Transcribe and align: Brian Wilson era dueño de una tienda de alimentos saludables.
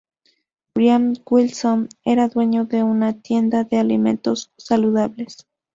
Brian 0.73 1.13
Wilson 1.29 1.87
era 2.03 2.27
dueño 2.27 2.65
de 2.65 2.81
una 2.81 3.13
tienda 3.21 3.65
de 3.65 3.77
alimentos 3.77 4.51
saludables. 4.57 5.45